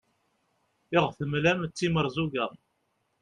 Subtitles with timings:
[0.93, 2.45] i aɣ-temlam d timerẓuga